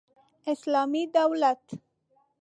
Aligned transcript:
اسلامي 0.53 1.01
دولت 1.15 1.65